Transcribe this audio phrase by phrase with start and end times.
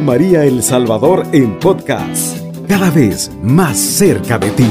[0.00, 4.70] María El Salvador en podcast, cada vez más cerca de ti.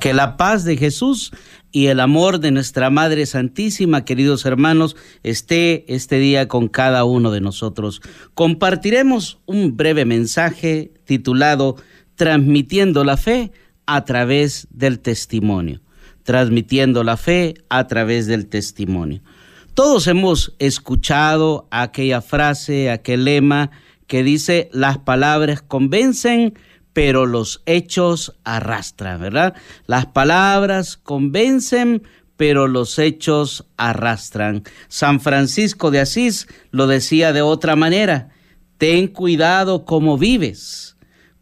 [0.00, 1.32] Que la paz de Jesús
[1.70, 7.30] y el amor de nuestra Madre Santísima, queridos hermanos, esté este día con cada uno
[7.30, 8.00] de nosotros.
[8.34, 11.76] Compartiremos un breve mensaje titulado
[12.14, 13.50] Transmitiendo la fe
[13.86, 15.80] a través del testimonio.
[16.22, 19.20] Transmitiendo la fe a través del testimonio.
[19.74, 23.72] Todos hemos escuchado aquella frase, aquel lema
[24.06, 26.56] que dice, las palabras convencen,
[26.92, 29.54] pero los hechos arrastran, ¿verdad?
[29.86, 32.04] Las palabras convencen,
[32.36, 34.62] pero los hechos arrastran.
[34.86, 38.28] San Francisco de Asís lo decía de otra manera,
[38.78, 40.96] ten cuidado cómo vives,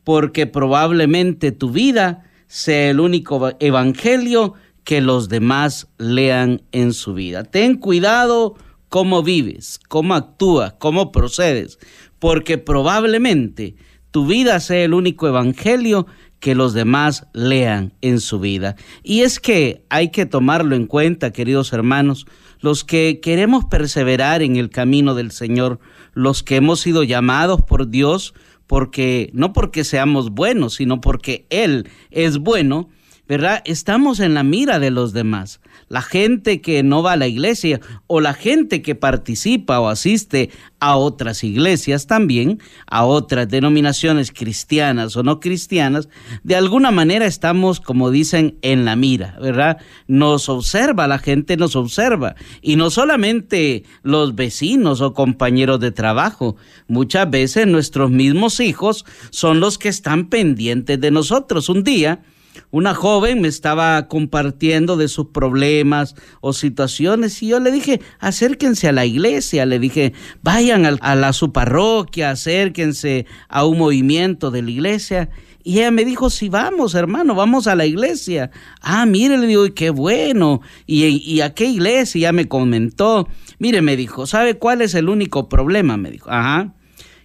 [0.04, 4.54] porque probablemente tu vida sea el único evangelio
[4.84, 7.44] que los demás lean en su vida.
[7.44, 8.56] Ten cuidado
[8.88, 11.78] cómo vives, cómo actúas, cómo procedes,
[12.18, 13.76] porque probablemente
[14.10, 16.06] tu vida sea el único evangelio
[16.40, 18.76] que los demás lean en su vida.
[19.02, 22.26] Y es que hay que tomarlo en cuenta, queridos hermanos,
[22.60, 25.78] los que queremos perseverar en el camino del Señor,
[26.14, 28.34] los que hemos sido llamados por Dios,
[28.66, 32.90] porque no porque seamos buenos, sino porque Él es bueno,
[33.28, 33.62] ¿verdad?
[33.64, 35.60] Estamos en la mira de los demás.
[35.88, 40.50] La gente que no va a la iglesia o la gente que participa o asiste
[40.80, 46.08] a otras iglesias también, a otras denominaciones cristianas o no cristianas,
[46.42, 49.78] de alguna manera estamos, como dicen, en la mira, ¿verdad?
[50.08, 52.34] Nos observa, la gente nos observa.
[52.60, 56.56] Y no solamente los vecinos o compañeros de trabajo,
[56.88, 61.68] muchas veces nuestros mismos hijos son los que están pendientes de nosotros.
[61.68, 62.22] Un día,
[62.70, 68.88] una joven me estaba compartiendo de sus problemas o situaciones y yo le dije, acérquense
[68.88, 70.12] a la iglesia, le dije,
[70.42, 75.30] vayan a, la su parroquia, acérquense a un movimiento de la iglesia.
[75.64, 78.50] Y ella me dijo, sí, vamos, hermano, vamos a la iglesia.
[78.80, 80.60] Ah, mire, le digo, qué bueno.
[80.86, 82.20] ¿Y, ¿Y a qué iglesia?
[82.20, 83.28] Ya me comentó.
[83.58, 85.96] Mire, me dijo, ¿sabe cuál es el único problema?
[85.96, 86.74] Me dijo, ajá.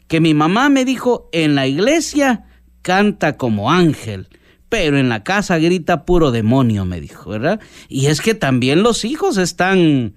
[0.07, 2.45] Que mi mamá me dijo, en la iglesia
[2.83, 4.27] canta como ángel
[4.69, 7.59] pero en la casa grita puro demonio, me dijo, ¿verdad?
[7.87, 10.13] Y es que también los hijos están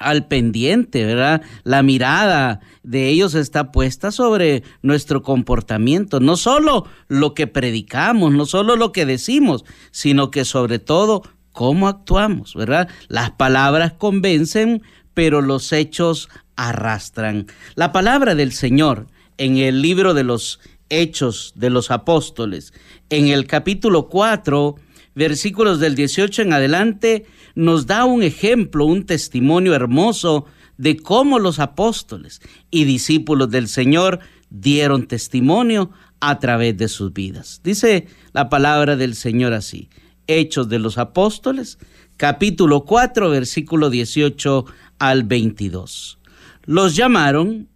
[0.00, 1.42] al pendiente, ¿verdad?
[1.62, 8.46] La mirada de ellos está puesta sobre nuestro comportamiento, no solo lo que predicamos, no
[8.46, 12.88] solo lo que decimos, sino que sobre todo cómo actuamos, ¿verdad?
[13.08, 14.82] Las palabras convencen,
[15.14, 17.46] pero los hechos arrastran.
[17.74, 19.06] La palabra del Señor
[19.36, 22.74] en el libro de los Hechos de los Apóstoles,
[23.08, 24.76] en el capítulo 4,
[25.14, 30.46] versículos del 18 en adelante, nos da un ejemplo, un testimonio hermoso
[30.76, 32.40] de cómo los apóstoles
[32.70, 34.20] y discípulos del Señor
[34.50, 35.90] dieron testimonio
[36.20, 37.60] a través de sus vidas.
[37.62, 39.88] Dice la palabra del Señor así,
[40.26, 41.78] Hechos de los Apóstoles,
[42.16, 44.64] capítulo 4, versículo 18
[44.98, 46.18] al 22.
[46.64, 47.68] Los llamaron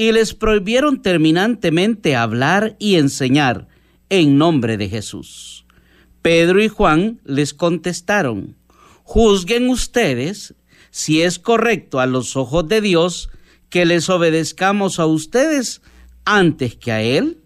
[0.00, 3.68] y les prohibieron terminantemente hablar y enseñar
[4.08, 5.66] en nombre de Jesús.
[6.22, 8.56] Pedro y Juan les contestaron,
[9.02, 10.54] juzguen ustedes
[10.90, 13.28] si es correcto a los ojos de Dios
[13.68, 15.82] que les obedezcamos a ustedes
[16.24, 17.42] antes que a Él.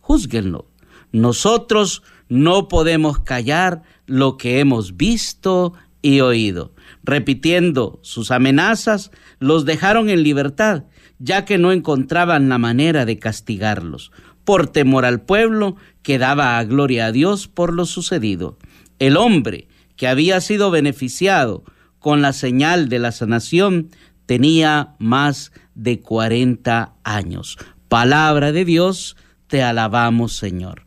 [0.00, 0.70] Júzguenlo.
[1.10, 6.76] Nosotros no podemos callar lo que hemos visto y oído.
[7.02, 9.10] Repitiendo sus amenazas,
[9.40, 10.84] los dejaron en libertad
[11.18, 14.12] ya que no encontraban la manera de castigarlos.
[14.44, 18.58] Por temor al pueblo, que daba a gloria a Dios por lo sucedido.
[18.98, 21.64] El hombre que había sido beneficiado
[21.98, 23.90] con la señal de la sanación
[24.26, 27.58] tenía más de 40 años.
[27.88, 29.16] Palabra de Dios,
[29.48, 30.84] te alabamos Señor.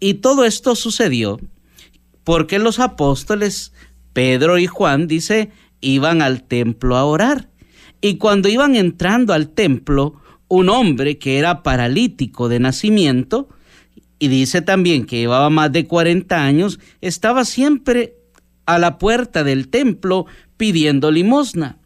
[0.00, 1.40] Y todo esto sucedió
[2.24, 3.72] porque los apóstoles
[4.14, 7.50] Pedro y Juan, dice, iban al templo a orar.
[8.04, 13.48] Y cuando iban entrando al templo, un hombre que era paralítico de nacimiento,
[14.18, 18.18] y dice también que llevaba más de 40 años, estaba siempre
[18.66, 20.26] a la puerta del templo
[20.58, 21.78] pidiendo limosna.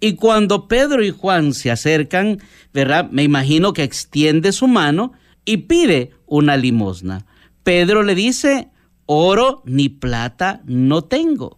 [0.00, 2.38] Y cuando Pedro y Juan se acercan,
[2.72, 3.10] ¿verdad?
[3.10, 5.12] Me imagino que extiende su mano
[5.44, 7.26] y pide una limosna.
[7.64, 8.70] Pedro le dice,
[9.04, 11.54] oro ni plata no tengo,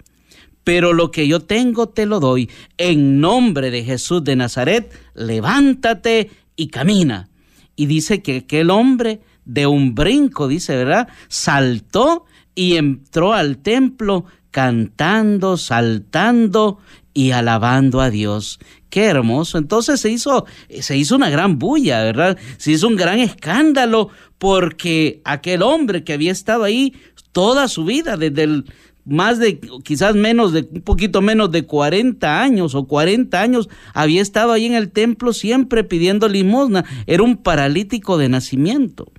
[0.69, 2.51] pero lo que yo tengo te lo doy.
[2.77, 7.31] En nombre de Jesús de Nazaret, levántate y camina.
[7.75, 11.09] Y dice que aquel hombre de un brinco, dice, ¿verdad?
[11.29, 16.81] Saltó y entró al templo cantando, saltando
[17.15, 18.59] y alabando a Dios.
[18.91, 19.57] Qué hermoso.
[19.57, 22.37] Entonces se hizo, se hizo una gran bulla, ¿verdad?
[22.59, 26.93] Se hizo un gran escándalo porque aquel hombre que había estado ahí
[27.33, 28.65] toda su vida, desde el
[29.09, 34.21] más de, quizás menos de, un poquito menos de 40 años o 40 años, había
[34.21, 36.85] estado ahí en el templo siempre pidiendo limosna.
[37.07, 39.11] Era un paralítico de nacimiento.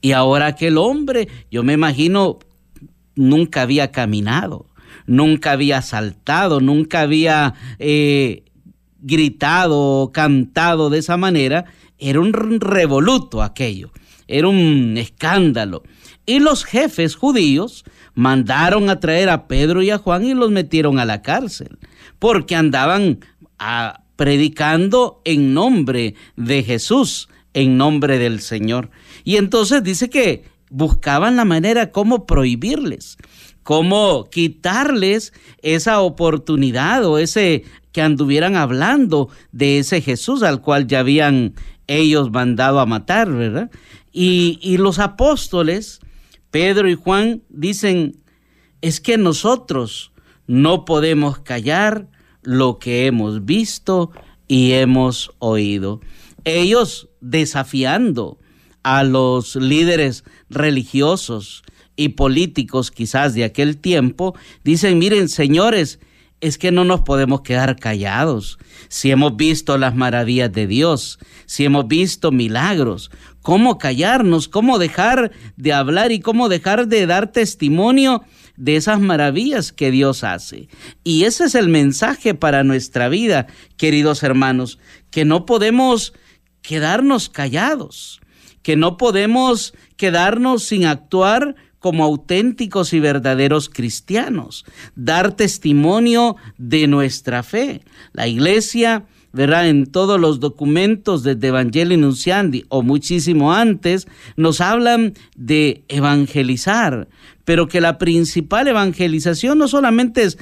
[0.00, 2.38] Y ahora aquel hombre, yo me imagino,
[3.14, 4.66] nunca había caminado,
[5.06, 8.42] nunca había saltado, nunca había eh,
[9.00, 11.66] gritado o cantado de esa manera.
[11.98, 13.90] Era un revoluto aquello,
[14.26, 15.82] era un escándalo.
[16.24, 17.84] Y los jefes judíos
[18.14, 21.78] mandaron a traer a Pedro y a Juan y los metieron a la cárcel,
[22.18, 23.20] porque andaban
[23.58, 28.90] ah, predicando en nombre de Jesús, en nombre del Señor.
[29.24, 33.18] Y entonces dice que buscaban la manera como prohibirles,
[33.62, 35.32] cómo quitarles
[35.62, 41.54] esa oportunidad o ese que anduvieran hablando de ese Jesús al cual ya habían
[41.86, 43.70] ellos mandado a matar, ¿verdad?
[44.12, 46.00] Y, y los apóstoles
[46.52, 48.22] Pedro y Juan dicen,
[48.82, 50.12] es que nosotros
[50.46, 52.08] no podemos callar
[52.42, 54.10] lo que hemos visto
[54.48, 56.02] y hemos oído.
[56.44, 58.38] Ellos desafiando
[58.82, 61.62] a los líderes religiosos
[61.96, 66.00] y políticos quizás de aquel tiempo, dicen, miren señores,
[66.42, 68.58] es que no nos podemos quedar callados.
[68.88, 73.12] Si hemos visto las maravillas de Dios, si hemos visto milagros,
[73.42, 78.24] cómo callarnos, cómo dejar de hablar y cómo dejar de dar testimonio
[78.56, 80.68] de esas maravillas que Dios hace.
[81.04, 83.46] Y ese es el mensaje para nuestra vida,
[83.76, 84.80] queridos hermanos,
[85.12, 86.12] que no podemos
[86.60, 88.20] quedarnos callados,
[88.62, 94.64] que no podemos quedarnos sin actuar como auténticos y verdaderos cristianos,
[94.94, 97.82] dar testimonio de nuestra fe.
[98.12, 99.68] La iglesia ¿verdad?
[99.68, 104.06] En todos los documentos desde Evangelio Nunciandi o muchísimo antes,
[104.36, 107.08] nos hablan de evangelizar,
[107.46, 110.38] pero que la principal evangelización no solamente es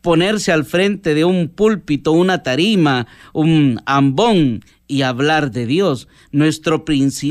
[0.00, 6.08] ponerse al frente de un púlpito, una tarima, un ambón y hablar de Dios.
[6.32, 6.84] Nuestro,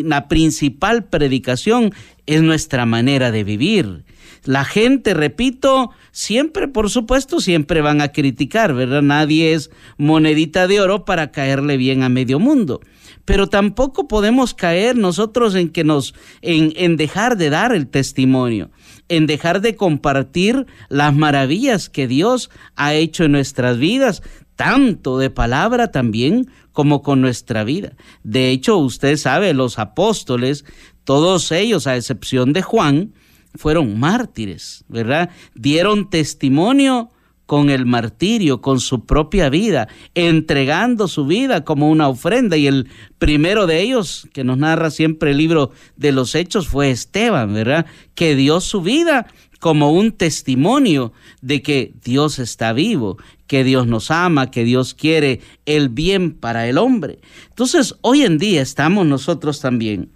[0.06, 1.94] la principal predicación
[2.26, 4.06] es nuestra manera de vivir.
[4.46, 9.02] La gente, repito, siempre, por supuesto, siempre van a criticar, ¿verdad?
[9.02, 12.80] Nadie es monedita de oro para caerle bien a medio mundo.
[13.26, 18.72] Pero tampoco podemos caer nosotros en que nos, en, en dejar de dar el testimonio,
[19.10, 24.24] en dejar de compartir las maravillas que Dios ha hecho en nuestras vidas,
[24.56, 27.92] tanto de palabra también como con nuestra vida.
[28.24, 30.64] De hecho, usted sabe, los apóstoles,
[31.04, 33.12] todos ellos, a excepción de Juan,
[33.54, 35.30] fueron mártires, ¿verdad?
[35.56, 37.10] Dieron testimonio
[37.46, 42.56] con el martirio, con su propia vida, entregando su vida como una ofrenda.
[42.56, 42.88] Y el
[43.18, 47.88] primero de ellos, que nos narra siempre el libro de los Hechos, fue Esteban, ¿verdad?
[48.16, 49.28] Que dio su vida
[49.60, 55.42] como un testimonio de que Dios está vivo, que Dios nos ama, que Dios quiere
[55.66, 57.20] el bien para el hombre.
[57.50, 60.12] Entonces, hoy en día estamos nosotros también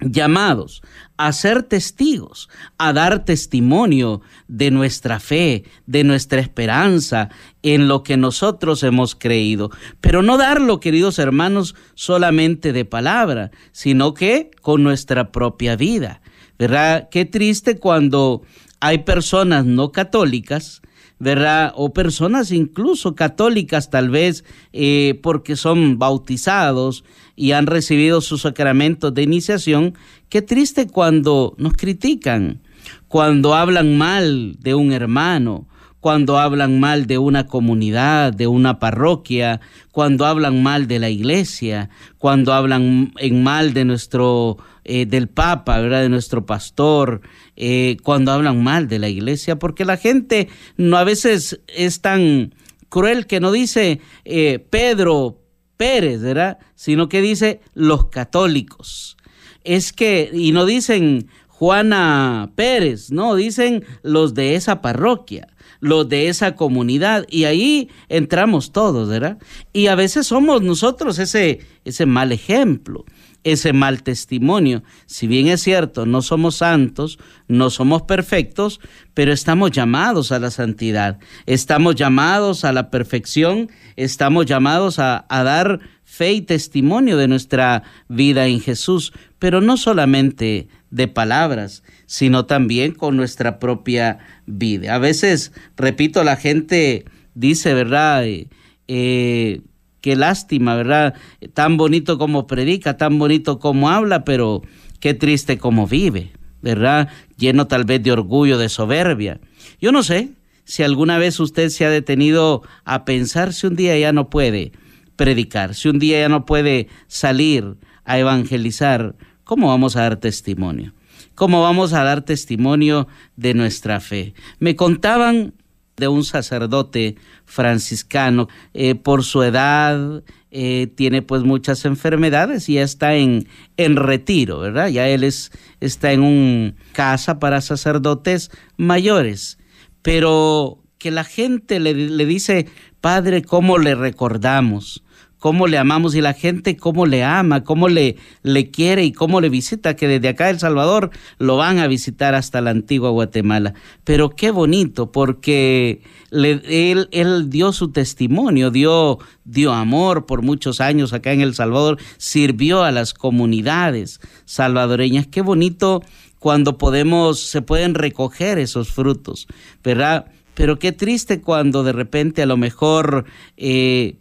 [0.00, 0.82] llamados
[1.16, 2.48] a ser testigos,
[2.78, 7.28] a dar testimonio de nuestra fe, de nuestra esperanza
[7.62, 9.70] en lo que nosotros hemos creído.
[10.00, 16.22] Pero no darlo, queridos hermanos, solamente de palabra, sino que con nuestra propia vida.
[16.58, 17.08] ¿Verdad?
[17.10, 18.42] Qué triste cuando
[18.82, 20.82] hay personas no católicas
[21.22, 21.72] ¿verdad?
[21.76, 27.04] O personas incluso católicas tal vez eh, porque son bautizados
[27.36, 29.94] y han recibido sus sacramentos de iniciación.
[30.28, 32.60] Qué triste cuando nos critican,
[33.06, 35.68] cuando hablan mal de un hermano,
[36.00, 39.60] cuando hablan mal de una comunidad, de una parroquia,
[39.92, 45.80] cuando hablan mal de la iglesia, cuando hablan en mal de nuestro eh, del Papa,
[45.80, 46.02] ¿verdad?
[46.02, 47.20] de nuestro pastor,
[47.56, 52.54] eh, cuando hablan mal de la iglesia, porque la gente no a veces es tan
[52.88, 55.40] cruel que no dice eh, Pedro
[55.76, 56.58] Pérez, ¿verdad?
[56.74, 59.16] Sino que dice los católicos.
[59.64, 65.48] Es que, y no dicen Juana Pérez, no, dicen los de esa parroquia
[65.82, 69.38] los de esa comunidad y ahí entramos todos, ¿verdad?
[69.72, 73.04] Y a veces somos nosotros ese, ese mal ejemplo
[73.44, 74.82] ese mal testimonio.
[75.06, 77.18] Si bien es cierto, no somos santos,
[77.48, 78.80] no somos perfectos,
[79.14, 85.80] pero estamos llamados a la santidad, estamos llamados a la perfección, estamos llamados a, dar
[86.04, 92.92] fe y testimonio de nuestra vida en Jesús, pero no solamente de palabras, sino también
[92.92, 94.94] con nuestra propia vida.
[94.94, 98.26] A veces, repito, la gente dice, ¿verdad?
[98.26, 98.48] Eh,
[98.88, 99.62] eh,
[100.02, 101.14] qué lástima, ¿verdad?
[101.54, 104.60] Tan bonito como predica, tan bonito como habla, pero
[105.00, 107.08] qué triste como vive, ¿verdad?
[107.38, 109.40] Lleno tal vez de orgullo, de soberbia.
[109.80, 110.32] Yo no sé
[110.64, 114.72] si alguna vez usted se ha detenido a pensar si un día ya no puede
[115.16, 120.92] predicar, si un día ya no puede salir a evangelizar, ¿cómo vamos a dar testimonio?
[121.34, 123.06] ¿Cómo vamos a dar testimonio
[123.36, 124.34] de nuestra fe?
[124.58, 125.54] Me contaban
[126.02, 128.48] de un sacerdote franciscano.
[128.74, 134.58] Eh, por su edad eh, tiene pues muchas enfermedades y ya está en, en retiro,
[134.58, 134.88] ¿verdad?
[134.88, 139.58] Ya él es, está en un casa para sacerdotes mayores.
[140.02, 142.66] Pero que la gente le, le dice,
[143.00, 145.04] Padre, ¿cómo le recordamos?
[145.42, 149.40] Cómo le amamos y la gente cómo le ama, cómo le, le quiere y cómo
[149.40, 153.74] le visita, que desde acá El Salvador lo van a visitar hasta la antigua Guatemala.
[154.04, 161.12] Pero qué bonito, porque él, él, dio su testimonio, dio, dio amor por muchos años
[161.12, 165.26] acá en El Salvador, sirvió a las comunidades salvadoreñas.
[165.26, 166.04] Qué bonito
[166.38, 169.48] cuando podemos, se pueden recoger esos frutos,
[169.82, 170.26] ¿verdad?
[170.54, 173.24] Pero qué triste cuando de repente a lo mejor
[173.56, 174.18] eh,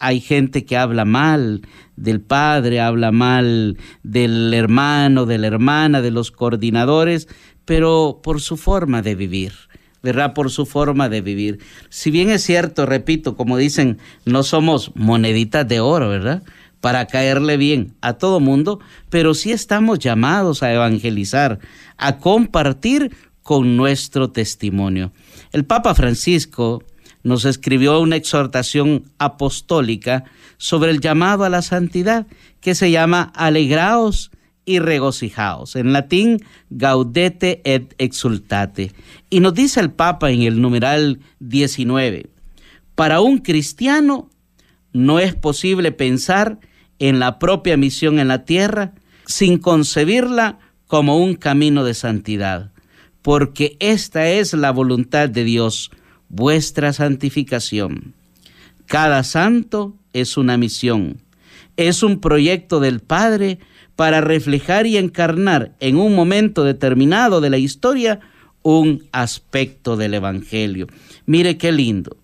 [0.00, 1.62] hay gente que habla mal
[1.96, 7.28] del padre, habla mal del hermano, de la hermana, de los coordinadores,
[7.66, 9.52] pero por su forma de vivir.
[10.02, 10.32] ¿verdad?
[10.32, 11.58] Por su forma de vivir.
[11.90, 16.42] Si bien es cierto, repito, como dicen, no somos moneditas de oro, ¿verdad?
[16.80, 18.80] Para caerle bien a todo mundo,
[19.10, 21.58] pero sí estamos llamados a evangelizar,
[21.98, 25.12] a compartir con nuestro testimonio.
[25.52, 26.82] El Papa Francisco
[27.22, 30.24] nos escribió una exhortación apostólica
[30.56, 32.26] sobre el llamado a la santidad
[32.60, 34.30] que se llama Alegraos
[34.64, 35.76] y regocijaos.
[35.76, 38.92] En latín, gaudete et exultate.
[39.28, 42.30] Y nos dice el Papa en el numeral 19,
[42.94, 44.30] para un cristiano
[44.92, 46.58] no es posible pensar
[46.98, 48.92] en la propia misión en la tierra
[49.26, 52.72] sin concebirla como un camino de santidad,
[53.22, 55.90] porque esta es la voluntad de Dios
[56.30, 58.14] vuestra santificación.
[58.86, 61.20] Cada santo es una misión,
[61.76, 63.58] es un proyecto del Padre
[63.96, 68.20] para reflejar y encarnar en un momento determinado de la historia
[68.62, 70.86] un aspecto del Evangelio.
[71.26, 72.16] Mire qué lindo.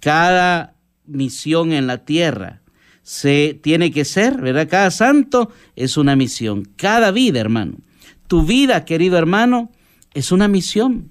[0.00, 0.74] Cada
[1.06, 2.60] misión en la tierra
[3.02, 4.68] se tiene que ser, ¿verdad?
[4.68, 6.68] Cada santo es una misión.
[6.76, 7.78] Cada vida, hermano.
[8.26, 9.70] Tu vida, querido hermano,
[10.14, 11.10] es una misión.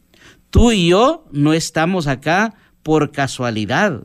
[0.56, 4.04] Tú y yo no estamos acá por casualidad,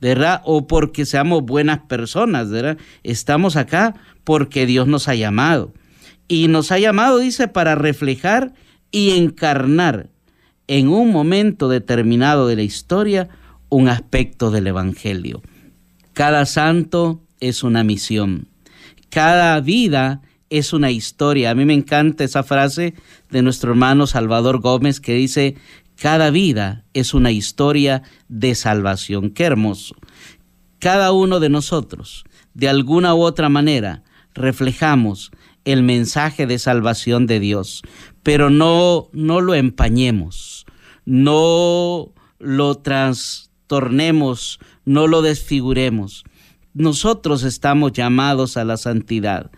[0.00, 0.42] ¿verdad?
[0.44, 2.78] O porque seamos buenas personas, ¿verdad?
[3.02, 5.74] Estamos acá porque Dios nos ha llamado.
[6.28, 8.54] Y nos ha llamado, dice, para reflejar
[8.92, 10.08] y encarnar
[10.68, 13.28] en un momento determinado de la historia
[13.68, 15.42] un aspecto del Evangelio.
[16.12, 18.46] Cada santo es una misión.
[19.10, 21.50] Cada vida es una historia.
[21.50, 22.94] A mí me encanta esa frase
[23.30, 25.56] de nuestro hermano Salvador Gómez que dice,
[26.00, 29.30] cada vida es una historia de salvación.
[29.30, 29.96] Qué hermoso.
[30.78, 32.24] Cada uno de nosotros,
[32.54, 35.32] de alguna u otra manera, reflejamos
[35.64, 37.82] el mensaje de salvación de Dios,
[38.22, 40.66] pero no, no lo empañemos,
[41.04, 46.24] no lo trastornemos, no lo desfiguremos.
[46.74, 49.50] Nosotros estamos llamados a la santidad.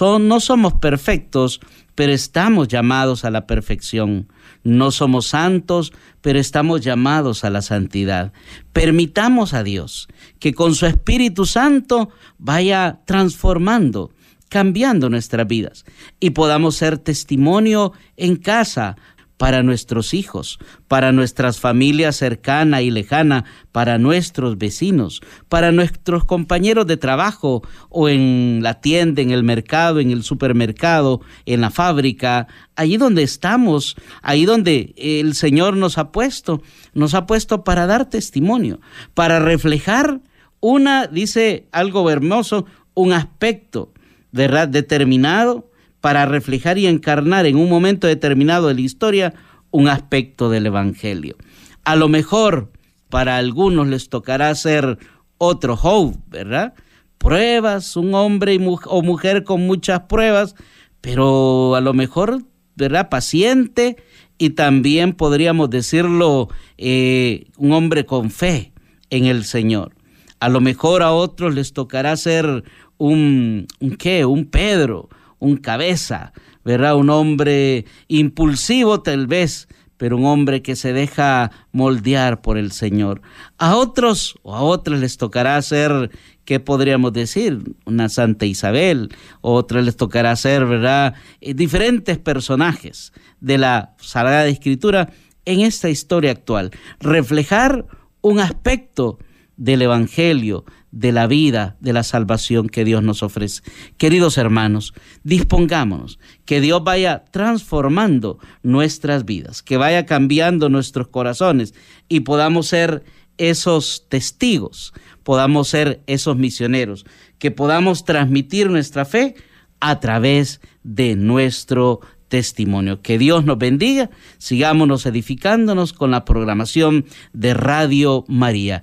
[0.00, 1.60] No somos perfectos,
[1.96, 4.28] pero estamos llamados a la perfección.
[4.62, 8.32] No somos santos, pero estamos llamados a la santidad.
[8.72, 10.06] Permitamos a Dios
[10.38, 14.12] que con su Espíritu Santo vaya transformando,
[14.48, 15.84] cambiando nuestras vidas
[16.20, 18.96] y podamos ser testimonio en casa,
[19.36, 26.86] para nuestros hijos, para nuestras familias cercana y lejana, para nuestros vecinos, para nuestros compañeros
[26.86, 32.48] de trabajo o en la tienda, en el mercado, en el supermercado, en la fábrica,
[32.76, 36.62] allí donde estamos, ahí donde el Señor nos ha puesto,
[36.94, 38.80] nos ha puesto para dar testimonio,
[39.14, 40.20] para reflejar
[40.60, 43.92] una, dice algo hermoso, un aspecto,
[44.32, 44.68] ¿verdad?
[44.68, 45.70] Determinado
[46.06, 49.34] para reflejar y encarnar en un momento determinado de la historia
[49.72, 51.34] un aspecto del Evangelio.
[51.82, 52.70] A lo mejor
[53.08, 54.98] para algunos les tocará ser
[55.38, 56.74] otro Job, ¿verdad?
[57.18, 60.54] Pruebas, un hombre o mujer con muchas pruebas,
[61.00, 62.44] pero a lo mejor,
[62.76, 63.08] ¿verdad?
[63.08, 63.96] Paciente
[64.38, 66.48] y también podríamos decirlo,
[66.78, 68.72] eh, un hombre con fe
[69.10, 69.92] en el Señor.
[70.38, 72.62] A lo mejor a otros les tocará ser
[72.96, 76.32] un, un qué, un Pedro, un cabeza,
[76.64, 76.96] ¿verdad?
[76.96, 83.22] Un hombre impulsivo tal vez, pero un hombre que se deja moldear por el Señor.
[83.58, 86.10] A otros o a otras les tocará ser,
[86.44, 87.62] ¿qué podríamos decir?
[87.84, 91.14] Una Santa Isabel, otras les tocará ser, ¿verdad?
[91.40, 95.10] Eh, diferentes personajes de la Sagrada Escritura
[95.44, 96.72] en esta historia actual.
[97.00, 97.86] Reflejar
[98.20, 99.18] un aspecto
[99.56, 103.62] del Evangelio, de la vida, de la salvación que Dios nos ofrece.
[103.96, 111.74] Queridos hermanos, dispongámonos, que Dios vaya transformando nuestras vidas, que vaya cambiando nuestros corazones
[112.08, 113.04] y podamos ser
[113.38, 117.04] esos testigos, podamos ser esos misioneros,
[117.38, 119.34] que podamos transmitir nuestra fe
[119.80, 123.02] a través de nuestro testimonio.
[123.02, 128.82] Que Dios nos bendiga, sigámonos edificándonos con la programación de Radio María.